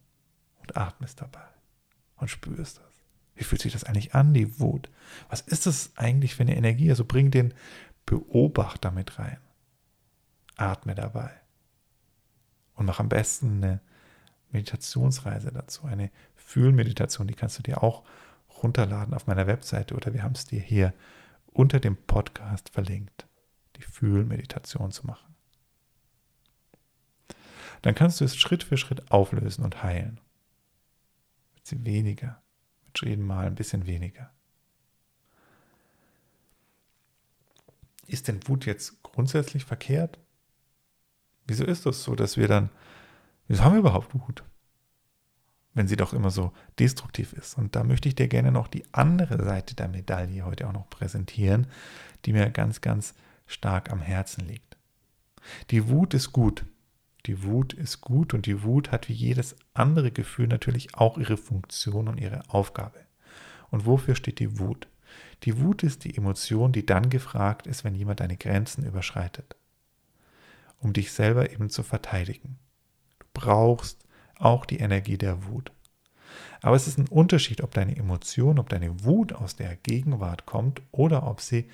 und 0.60 0.76
atmest 0.76 1.20
dabei 1.20 1.46
und 2.16 2.28
spürst 2.28 2.78
das. 2.78 2.84
Wie 3.34 3.44
fühlt 3.44 3.62
sich 3.62 3.72
das 3.72 3.84
eigentlich 3.84 4.14
an, 4.14 4.34
die 4.34 4.60
Wut? 4.60 4.90
Was 5.28 5.40
ist 5.40 5.66
das 5.66 5.92
eigentlich 5.96 6.34
für 6.34 6.42
eine 6.42 6.56
Energie? 6.56 6.90
Also 6.90 7.04
bring 7.04 7.30
den 7.30 7.54
Beobachter 8.04 8.90
mit 8.90 9.18
rein. 9.18 9.38
Atme 10.56 10.94
dabei. 10.94 11.30
Und 12.74 12.86
mach 12.86 13.00
am 13.00 13.08
besten 13.08 13.62
eine 13.62 13.80
Meditationsreise 14.50 15.52
dazu, 15.52 15.86
eine 15.86 16.10
Fühlmeditation, 16.34 17.26
die 17.26 17.34
kannst 17.34 17.58
du 17.58 17.62
dir 17.62 17.82
auch 17.82 18.04
runterladen 18.62 19.14
auf 19.14 19.26
meiner 19.26 19.46
Webseite 19.46 19.94
oder 19.94 20.12
wir 20.12 20.22
haben 20.22 20.34
es 20.34 20.46
dir 20.46 20.60
hier 20.60 20.92
unter 21.46 21.80
dem 21.80 21.96
Podcast 21.96 22.68
verlinkt, 22.68 23.26
die 23.76 23.82
Fühlmeditation 23.82 24.90
zu 24.92 25.06
machen. 25.06 25.29
Dann 27.82 27.94
kannst 27.94 28.20
du 28.20 28.24
es 28.24 28.36
Schritt 28.36 28.62
für 28.62 28.76
Schritt 28.76 29.10
auflösen 29.10 29.64
und 29.64 29.82
heilen. 29.82 30.20
Mit 31.54 31.66
sie 31.66 31.84
weniger, 31.84 32.42
mit 32.86 33.00
jedem 33.02 33.26
Mal 33.26 33.46
ein 33.46 33.54
bisschen 33.54 33.86
weniger. 33.86 34.30
Ist 38.06 38.28
denn 38.28 38.46
Wut 38.48 38.66
jetzt 38.66 39.02
grundsätzlich 39.02 39.64
verkehrt? 39.64 40.18
Wieso 41.46 41.64
ist 41.64 41.86
das 41.86 42.02
so, 42.02 42.14
dass 42.14 42.36
wir 42.36 42.48
dann, 42.48 42.70
wieso 43.48 43.64
haben 43.64 43.74
wir 43.74 43.80
überhaupt 43.80 44.14
Wut? 44.14 44.42
wenn 45.74 45.88
sie 45.88 45.96
doch 45.96 46.12
immer 46.12 46.30
so 46.30 46.52
destruktiv 46.78 47.32
ist. 47.32 47.56
Und 47.56 47.76
da 47.76 47.84
möchte 47.84 48.08
ich 48.08 48.14
dir 48.14 48.28
gerne 48.28 48.52
noch 48.52 48.68
die 48.68 48.84
andere 48.92 49.42
Seite 49.44 49.74
der 49.74 49.88
Medaille 49.88 50.44
heute 50.44 50.68
auch 50.68 50.72
noch 50.72 50.90
präsentieren, 50.90 51.66
die 52.24 52.32
mir 52.32 52.50
ganz, 52.50 52.80
ganz 52.80 53.14
stark 53.46 53.90
am 53.90 54.00
Herzen 54.00 54.46
liegt. 54.46 54.76
Die 55.70 55.88
Wut 55.88 56.14
ist 56.14 56.32
gut. 56.32 56.64
Die 57.26 57.42
Wut 57.42 57.72
ist 57.72 58.00
gut 58.00 58.34
und 58.34 58.46
die 58.46 58.62
Wut 58.62 58.92
hat 58.92 59.08
wie 59.08 59.14
jedes 59.14 59.56
andere 59.74 60.10
Gefühl 60.10 60.46
natürlich 60.46 60.94
auch 60.94 61.18
ihre 61.18 61.36
Funktion 61.36 62.08
und 62.08 62.18
ihre 62.18 62.42
Aufgabe. 62.48 63.00
Und 63.70 63.86
wofür 63.86 64.14
steht 64.14 64.38
die 64.38 64.58
Wut? 64.58 64.88
Die 65.44 65.60
Wut 65.60 65.82
ist 65.82 66.04
die 66.04 66.16
Emotion, 66.16 66.72
die 66.72 66.86
dann 66.86 67.10
gefragt 67.10 67.66
ist, 67.66 67.84
wenn 67.84 67.94
jemand 67.94 68.20
deine 68.20 68.36
Grenzen 68.36 68.84
überschreitet, 68.84 69.56
um 70.80 70.92
dich 70.92 71.12
selber 71.12 71.50
eben 71.50 71.70
zu 71.70 71.82
verteidigen. 71.82 72.58
Du 73.18 73.26
brauchst 73.34 74.06
auch 74.36 74.64
die 74.64 74.78
Energie 74.78 75.18
der 75.18 75.46
Wut. 75.46 75.72
Aber 76.62 76.76
es 76.76 76.86
ist 76.86 76.98
ein 76.98 77.08
Unterschied, 77.08 77.62
ob 77.62 77.72
deine 77.72 77.96
Emotion, 77.96 78.58
ob 78.58 78.68
deine 78.68 79.04
Wut 79.04 79.32
aus 79.32 79.56
der 79.56 79.76
Gegenwart 79.76 80.46
kommt 80.46 80.82
oder 80.90 81.26
ob 81.26 81.40
sie 81.40 81.68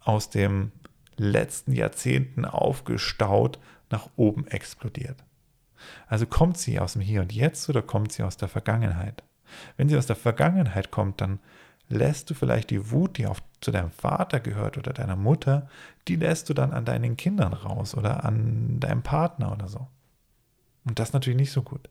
aus 0.00 0.30
dem 0.30 0.72
letzten 1.16 1.72
Jahrzehnten 1.72 2.44
aufgestaut 2.44 3.58
nach 3.90 4.08
oben 4.16 4.46
explodiert. 4.46 5.24
Also 6.08 6.26
kommt 6.26 6.58
sie 6.58 6.80
aus 6.80 6.94
dem 6.94 7.02
Hier 7.02 7.20
und 7.20 7.32
Jetzt 7.32 7.68
oder 7.68 7.82
kommt 7.82 8.12
sie 8.12 8.22
aus 8.22 8.36
der 8.36 8.48
Vergangenheit? 8.48 9.22
Wenn 9.76 9.88
sie 9.88 9.96
aus 9.96 10.06
der 10.06 10.16
Vergangenheit 10.16 10.90
kommt, 10.90 11.20
dann 11.20 11.38
lässt 11.88 12.30
du 12.30 12.34
vielleicht 12.34 12.70
die 12.70 12.90
Wut, 12.90 13.18
die 13.18 13.26
auf, 13.26 13.42
zu 13.60 13.70
deinem 13.70 13.90
Vater 13.90 14.40
gehört 14.40 14.76
oder 14.76 14.92
deiner 14.92 15.16
Mutter, 15.16 15.68
die 16.08 16.16
lässt 16.16 16.48
du 16.48 16.54
dann 16.54 16.72
an 16.72 16.84
deinen 16.84 17.16
Kindern 17.16 17.52
raus 17.52 17.94
oder 17.94 18.24
an 18.24 18.80
deinem 18.80 19.02
Partner 19.02 19.52
oder 19.52 19.68
so. 19.68 19.86
Und 20.84 20.98
das 20.98 21.12
natürlich 21.12 21.38
nicht 21.38 21.52
so 21.52 21.62
gut. 21.62 21.88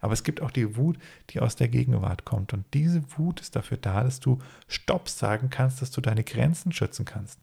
Aber 0.00 0.12
es 0.12 0.24
gibt 0.24 0.42
auch 0.42 0.50
die 0.50 0.76
Wut, 0.76 0.98
die 1.30 1.40
aus 1.40 1.56
der 1.56 1.68
Gegenwart 1.68 2.26
kommt. 2.26 2.52
Und 2.52 2.66
diese 2.74 3.02
Wut 3.16 3.40
ist 3.40 3.56
dafür 3.56 3.78
da, 3.78 4.02
dass 4.04 4.20
du 4.20 4.38
Stopp 4.68 5.08
sagen 5.08 5.48
kannst, 5.48 5.80
dass 5.80 5.90
du 5.90 6.02
deine 6.02 6.22
Grenzen 6.22 6.72
schützen 6.72 7.06
kannst. 7.06 7.38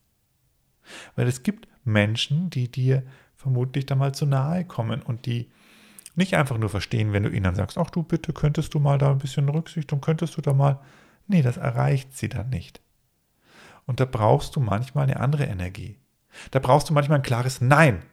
Weil 1.16 1.28
es 1.28 1.44
gibt 1.44 1.68
Menschen, 1.84 2.50
die 2.50 2.70
dir 2.70 3.04
vermutlich 3.36 3.86
da 3.86 3.96
mal 3.96 4.14
zu 4.14 4.26
nahe 4.26 4.66
kommen 4.66 5.02
und 5.02 5.26
die 5.26 5.50
nicht 6.16 6.36
einfach 6.36 6.58
nur 6.58 6.70
verstehen, 6.70 7.14
wenn 7.14 7.24
du 7.24 7.30
ihnen 7.30 7.56
sagst, 7.56 7.78
ach 7.78 7.90
du 7.90 8.04
bitte, 8.04 8.34
könntest 8.34 8.74
du 8.74 8.80
mal 8.80 8.98
da 8.98 9.12
ein 9.12 9.18
bisschen 9.18 9.50
Rücksicht 9.50 9.94
und 9.94 10.02
könntest 10.02 10.38
du 10.38 10.42
da 10.42 10.54
mal. 10.54 10.80
Nee, 11.28 11.42
das 11.42 11.58
erreicht 11.58 12.16
sie 12.16 12.30
dann 12.30 12.50
nicht. 12.50 12.82
Und 13.86 14.00
da 14.00 14.06
brauchst 14.06 14.56
du 14.56 14.60
manchmal 14.60 15.06
eine 15.06 15.20
andere 15.20 15.46
Energie. 15.46 15.98
Da 16.52 16.60
brauchst 16.60 16.90
du 16.90 16.94
manchmal 16.94 17.20
ein 17.20 17.24
klares 17.24 17.62
Nein. 17.62 18.04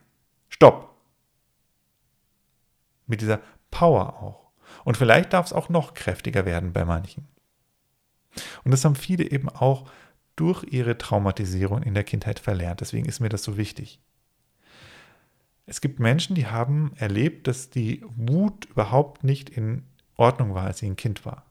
Stopp 0.49 0.89
mit 3.07 3.21
dieser 3.21 3.41
Power 3.71 4.23
auch. 4.23 4.51
Und 4.85 4.97
vielleicht 4.97 5.33
darf 5.33 5.47
es 5.47 5.53
auch 5.53 5.69
noch 5.69 5.95
kräftiger 5.95 6.45
werden 6.45 6.73
bei 6.73 6.85
manchen. 6.85 7.27
Und 8.65 8.71
das 8.71 8.85
haben 8.85 8.95
viele 8.95 9.31
eben 9.31 9.49
auch 9.49 9.91
durch 10.38 10.64
ihre 10.64 10.99
Traumatisierung 10.99 11.83
in 11.83 11.95
der 11.95 12.04
Kindheit 12.04 12.38
verlernt. 12.38 12.80
Deswegen 12.80 13.07
ist 13.07 13.21
mir 13.21 13.28
das 13.28 13.42
so 13.42 13.57
wichtig. 13.57 14.00
Es 15.66 15.80
gibt 15.80 16.00
Menschen, 16.00 16.35
die 16.35 16.47
haben 16.47 16.92
erlebt, 16.97 17.47
dass 17.47 17.71
die 17.71 18.02
Wut 18.16 18.66
überhaupt 18.66 19.25
nicht 19.25 19.50
in 19.50 19.85
Ordnung 20.16 20.54
war, 20.54 20.64
als 20.64 20.78
sie 20.78 20.87
ein 20.87 20.97
Kind 20.97 21.26
war. 21.26 21.45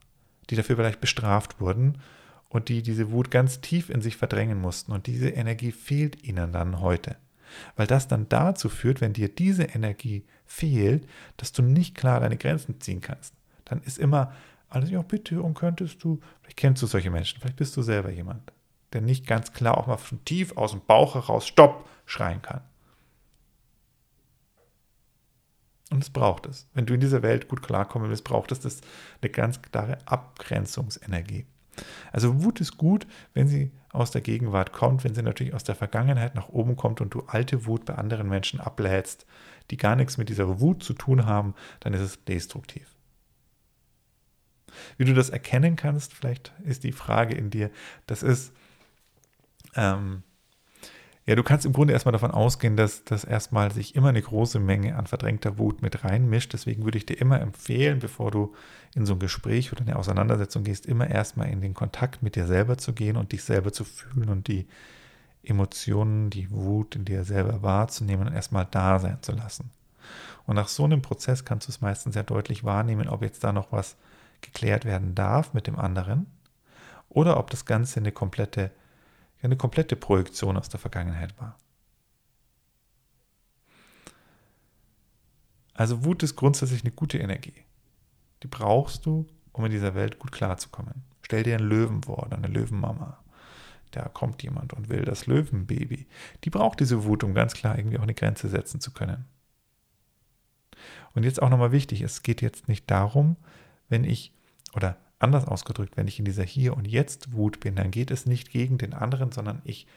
Die 0.50 0.56
dafür 0.56 0.76
vielleicht 0.76 1.02
bestraft 1.02 1.60
wurden 1.60 2.00
und 2.50 2.70
die 2.70 2.82
diese 2.82 3.12
Wut 3.12 3.30
ganz 3.30 3.62
tief 3.62 3.90
in 3.90 4.02
sich 4.02 4.18
verdrängen 4.18 4.60
mussten. 4.60 4.92
Und 4.92 5.06
diese 5.06 5.30
Energie 5.30 5.72
fehlt 5.72 6.24
ihnen 6.24 6.52
dann 6.52 6.80
heute. 6.80 7.18
Weil 7.76 7.88
das 7.88 8.08
dann 8.08 8.28
dazu 8.30 8.70
führt, 8.70 9.02
wenn 9.02 9.14
dir 9.14 9.30
diese 9.30 9.64
Energie 9.64 10.26
fehlt, 10.46 11.08
dass 11.38 11.52
du 11.52 11.62
nicht 11.62 11.96
klar 11.96 12.20
deine 12.20 12.38
Grenzen 12.38 12.80
ziehen 12.82 13.02
kannst. 13.02 13.34
Dann 13.66 13.82
ist 13.82 14.00
immer 14.00 14.34
alles, 14.70 14.90
ja, 14.90 15.02
bitte, 15.02 15.42
und 15.42 15.54
könntest 15.54 16.04
du, 16.04 16.20
vielleicht 16.42 16.58
kennst 16.58 16.82
du 16.82 16.88
solche 16.88 17.12
Menschen, 17.12 17.40
vielleicht 17.40 17.56
bist 17.58 17.76
du 17.78 17.82
selber 17.82 18.10
jemand, 18.10 18.52
der 18.94 19.02
nicht 19.02 19.28
ganz 19.28 19.54
klar 19.54 19.78
auch 19.78 19.88
mal 19.88 19.98
von 19.98 20.24
tief 20.26 20.56
aus 20.58 20.72
dem 20.72 20.82
Bauch 20.86 21.16
heraus 21.16 21.48
Stopp 21.48 21.88
schreien 22.06 22.42
kann. 22.42 22.62
Und 25.90 26.04
es 26.04 26.10
braucht 26.10 26.46
es. 26.46 26.68
Wenn 26.74 26.86
du 26.86 26.94
in 26.94 27.00
dieser 27.00 27.22
Welt 27.22 27.48
gut 27.48 27.62
klarkommen 27.62 28.10
willst, 28.10 28.24
braucht 28.24 28.52
es 28.52 28.60
das 28.60 28.82
eine 29.22 29.32
ganz 29.32 29.62
klare 29.62 30.00
Abgrenzungsenergie. 30.06 31.46
Also 32.12 32.44
Wut 32.44 32.60
ist 32.60 32.78
gut, 32.78 33.08
wenn 33.34 33.48
sie 33.48 33.72
aus 33.92 34.12
der 34.12 34.22
Gegenwart 34.22 34.74
kommt, 34.74 35.04
wenn 35.04 35.16
sie 35.16 35.22
natürlich 35.22 35.54
aus 35.54 35.64
der 35.64 35.76
Vergangenheit 35.76 36.36
nach 36.36 36.50
oben 36.50 36.76
kommt 36.76 37.02
und 37.02 37.14
du 37.14 37.24
alte 37.28 37.66
Wut 37.66 37.86
bei 37.86 37.96
anderen 37.96 38.28
Menschen 38.28 38.60
ablädst, 38.60 39.26
die 39.72 39.78
gar 39.78 39.96
nichts 39.96 40.18
mit 40.18 40.30
dieser 40.30 40.60
Wut 40.60 40.84
zu 40.84 40.94
tun 40.94 41.26
haben, 41.26 41.54
dann 41.80 41.94
ist 41.94 42.02
es 42.02 42.24
destruktiv. 42.26 42.96
Wie 44.98 45.06
du 45.06 45.14
das 45.14 45.30
erkennen 45.30 45.76
kannst, 45.76 46.14
vielleicht 46.14 46.54
ist 46.64 46.84
die 46.84 46.92
Frage 46.92 47.36
in 47.36 47.50
dir, 47.50 47.72
das 48.06 48.24
ist, 48.24 48.54
ähm, 49.78 50.24
Ja, 51.26 51.36
du 51.36 51.44
kannst 51.44 51.66
im 51.66 51.74
Grunde 51.74 51.94
erstmal 51.94 52.14
davon 52.14 52.32
ausgehen, 52.32 52.78
dass, 52.78 53.04
dass 53.04 53.26
erstmal 53.26 53.72
sich 53.72 53.96
immer 53.96 54.10
eine 54.10 54.22
große 54.22 54.60
Menge 54.60 54.96
an 54.96 55.08
verdrängter 55.08 55.58
Wut 55.58 55.82
mit 55.82 56.06
reinmischt. 56.06 56.54
Deswegen 56.54 56.86
würde 56.86 56.98
ich 56.98 57.06
dir 57.06 57.20
immer 57.20 57.42
empfehlen, 57.42 58.00
bevor 58.00 58.32
du 58.32 58.54
in 58.96 59.06
so 59.06 59.14
ein 59.14 59.20
Gespräch 59.20 59.74
oder 59.74 59.82
eine 59.82 59.98
Auseinandersetzung 59.98 60.64
gehst, 60.64 60.86
immer 60.86 61.10
erstmal 61.10 61.50
in 61.50 61.60
den 61.60 61.74
Kontakt 61.74 62.24
mit 62.24 62.36
dir 62.36 62.48
selber 62.48 62.78
zu 62.78 62.94
gehen 62.94 63.18
und 63.18 63.34
dich 63.34 63.44
selber 63.44 63.74
zu 63.74 63.84
fühlen 63.84 64.30
und 64.30 64.48
die 64.48 64.68
Emotionen, 65.44 66.30
die 66.30 66.50
Wut 66.50 66.96
in 66.96 67.06
dir 67.06 67.26
selber 67.26 67.62
wahrzunehmen 67.62 68.28
und 68.28 68.34
erstmal 68.34 68.68
da 68.72 69.00
sein 69.00 69.22
zu 69.22 69.34
lassen. 69.34 69.70
Und 70.46 70.56
nach 70.56 70.70
so 70.70 70.86
einem 70.86 71.02
Prozess 71.02 71.44
kannst 71.44 71.68
du 71.68 71.72
es 71.72 71.82
meistens 71.82 72.14
sehr 72.14 72.24
deutlich 72.24 72.64
wahrnehmen, 72.64 73.10
ob 73.10 73.22
jetzt 73.22 73.44
da 73.44 73.52
noch 73.52 73.74
was 73.74 73.98
geklärt 74.40 74.86
werden 74.86 75.14
darf 75.14 75.54
mit 75.54 75.68
dem 75.68 75.78
anderen 75.78 76.28
oder 77.10 77.38
ob 77.38 77.50
das 77.50 77.66
Ganze 77.66 78.00
eine 78.00 78.14
komplette 78.14 78.72
eine 79.42 79.58
komplette 79.58 79.96
Projektion 79.96 80.58
aus 80.58 80.70
der 80.70 80.80
Vergangenheit 80.80 81.40
war. 81.40 81.58
Also 85.74 86.04
Wut 86.04 86.24
ist 86.24 86.36
grundsätzlich 86.36 86.82
eine 86.82 86.92
gute 86.92 87.20
Energie. 87.20 87.54
Die 88.44 88.48
brauchst 88.48 89.06
du, 89.06 89.28
um 89.52 89.66
in 89.66 89.72
dieser 89.72 89.94
Welt 89.94 90.18
gut 90.20 90.32
klarzukommen. 90.32 91.04
Stell 91.22 91.44
dir 91.44 91.56
einen 91.56 91.70
Löwen 91.70 92.04
vor 92.04 92.26
oder 92.26 92.38
eine 92.38 92.48
Löwenmama. 92.48 93.24
Da 93.92 94.10
kommt 94.10 94.44
jemand 94.44 94.74
und 94.74 94.90
will 94.90 95.06
das 95.06 95.28
Löwenbaby. 95.28 96.08
Die 96.44 96.50
braucht 96.50 96.80
diese 96.80 97.06
Wut, 97.06 97.24
um 97.24 97.34
ganz 97.34 97.54
klar 97.54 97.78
irgendwie 97.78 97.98
auch 97.98 98.04
eine 98.04 98.14
Grenze 98.14 98.50
setzen 98.50 98.82
zu 98.82 98.92
können. 98.92 99.26
Und 101.14 101.24
jetzt 101.24 101.42
auch 101.42 101.50
nochmal 101.50 101.72
wichtig, 101.72 102.02
es 102.02 102.24
geht 102.24 102.42
jetzt 102.42 102.68
nicht 102.68 102.90
darum, 102.90 103.38
wenn 103.90 104.04
ich, 104.04 104.34
oder 104.74 104.98
Anders 105.20 105.46
ausgedrückt, 105.46 105.98
wenn 105.98 106.08
ich 106.08 106.20
in 106.20 106.26
dieser 106.26 106.44
Hier- 106.44 106.78
und 106.78 106.86
Jetzt-Wut 106.86 107.60
bin, 107.60 107.76
dann 107.76 107.90
geht 107.92 108.12
es 108.12 108.26
nicht 108.26 108.52
gegen 108.52 108.78
den 108.78 108.94
anderen, 108.94 109.32
sondern 109.32 109.62
ich, 109.64 109.88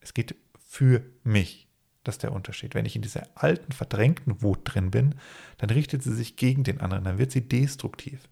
es 0.00 0.14
geht 0.14 0.36
für 0.56 1.04
mich. 1.22 1.68
Das 2.02 2.16
ist 2.16 2.22
der 2.22 2.32
Unterschied. 2.32 2.74
Wenn 2.74 2.86
ich 2.86 2.96
in 2.96 3.02
dieser 3.02 3.26
alten, 3.34 3.72
verdrängten 3.72 4.42
Wut 4.42 4.60
drin 4.64 4.90
bin, 4.90 5.14
dann 5.58 5.70
richtet 5.70 6.02
sie 6.02 6.14
sich 6.14 6.36
gegen 6.36 6.64
den 6.64 6.80
anderen, 6.80 7.04
dann 7.04 7.18
wird 7.18 7.32
sie 7.32 7.46
destruktiv. 7.46 8.28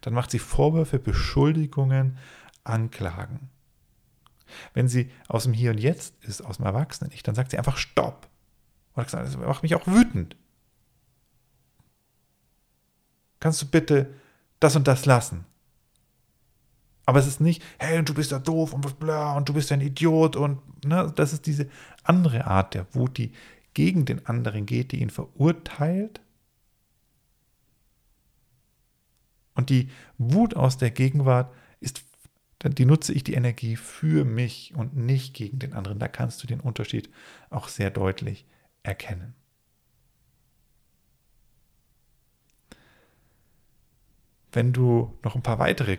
Dann 0.00 0.14
macht 0.14 0.30
sie 0.30 0.38
Vorwürfe, 0.38 0.98
Beschuldigungen, 0.98 2.18
Anklagen. 2.64 3.50
Wenn 4.74 4.88
sie 4.88 5.10
aus 5.28 5.44
dem 5.44 5.52
Hier 5.52 5.70
und 5.70 5.78
Jetzt 5.78 6.22
ist, 6.24 6.42
aus 6.42 6.58
dem 6.58 6.66
Erwachsenen-Ich, 6.66 7.22
dann 7.22 7.34
sagt 7.34 7.50
sie 7.50 7.58
einfach 7.58 7.76
Stopp. 7.76 8.28
Oder 8.94 9.04
gesagt, 9.04 9.26
das 9.26 9.36
macht 9.36 9.62
mich 9.62 9.74
auch 9.74 9.86
wütend. 9.86 10.36
Kannst 13.40 13.62
du 13.62 13.66
bitte 13.66 14.14
das 14.60 14.76
und 14.76 14.86
das 14.86 15.06
lassen? 15.06 15.44
Aber 17.12 17.20
es 17.20 17.26
ist 17.26 17.42
nicht, 17.42 17.62
hey, 17.78 18.02
du 18.02 18.14
bist 18.14 18.30
ja 18.30 18.38
doof 18.38 18.72
und 18.72 18.98
bla 18.98 19.36
und 19.36 19.46
du 19.46 19.52
bist 19.52 19.70
ein 19.70 19.82
Idiot 19.82 20.34
und 20.34 20.62
ne, 20.82 21.12
das 21.14 21.34
ist 21.34 21.44
diese 21.44 21.68
andere 22.04 22.46
Art 22.46 22.72
der 22.72 22.86
Wut, 22.94 23.18
die 23.18 23.32
gegen 23.74 24.06
den 24.06 24.24
anderen 24.24 24.64
geht, 24.64 24.92
die 24.92 25.02
ihn 25.02 25.10
verurteilt. 25.10 26.22
Und 29.52 29.68
die 29.68 29.90
Wut 30.16 30.56
aus 30.56 30.78
der 30.78 30.90
Gegenwart 30.90 31.52
ist, 31.80 32.02
die 32.64 32.86
nutze 32.86 33.12
ich 33.12 33.24
die 33.24 33.34
Energie 33.34 33.76
für 33.76 34.24
mich 34.24 34.72
und 34.74 34.96
nicht 34.96 35.34
gegen 35.34 35.58
den 35.58 35.74
anderen. 35.74 35.98
Da 35.98 36.08
kannst 36.08 36.42
du 36.42 36.46
den 36.46 36.60
Unterschied 36.60 37.10
auch 37.50 37.68
sehr 37.68 37.90
deutlich 37.90 38.46
erkennen. 38.82 39.34
Wenn 44.50 44.72
du 44.72 45.18
noch 45.22 45.34
ein 45.34 45.42
paar 45.42 45.58
weitere 45.58 45.98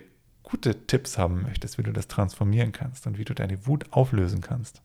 gute 0.53 0.85
Tipps 0.85 1.17
haben 1.17 1.41
möchtest, 1.41 1.79
wie 1.79 1.83
du 1.83 1.91
das 1.91 2.07
transformieren 2.07 2.71
kannst 2.71 3.07
und 3.07 3.17
wie 3.17 3.25
du 3.25 3.33
deine 3.33 3.65
Wut 3.65 3.91
auflösen 3.91 4.41
kannst, 4.41 4.83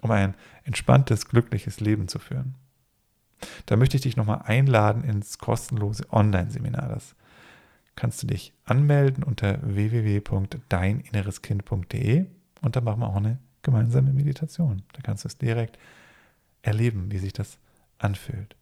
um 0.00 0.10
ein 0.10 0.34
entspanntes, 0.64 1.28
glückliches 1.28 1.78
Leben 1.78 2.08
zu 2.08 2.18
führen, 2.18 2.56
da 3.66 3.76
möchte 3.76 3.96
ich 3.96 4.02
dich 4.02 4.16
nochmal 4.16 4.42
einladen 4.46 5.04
ins 5.04 5.38
kostenlose 5.38 6.12
Online-Seminar. 6.12 6.88
Das 6.88 7.14
kannst 7.94 8.20
du 8.24 8.26
dich 8.26 8.52
anmelden 8.64 9.22
unter 9.22 9.60
www.deininnereskind.de 9.62 12.26
und 12.62 12.74
da 12.74 12.80
machen 12.80 12.98
wir 12.98 13.10
auch 13.10 13.14
eine 13.14 13.38
gemeinsame 13.62 14.12
Meditation. 14.12 14.82
Da 14.92 15.02
kannst 15.02 15.22
du 15.22 15.28
es 15.28 15.38
direkt 15.38 15.78
erleben, 16.62 17.12
wie 17.12 17.18
sich 17.18 17.32
das 17.32 17.58
anfühlt. 17.98 18.56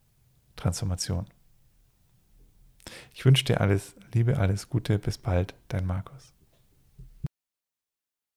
Transformation. 0.57 1.25
Ich 3.15 3.25
wünsche 3.25 3.45
dir 3.45 3.61
alles 3.61 3.95
Liebe, 4.13 4.39
alles 4.39 4.69
Gute, 4.69 4.99
bis 4.99 5.19
bald, 5.19 5.55
dein 5.69 5.87
Markus. 5.87 6.30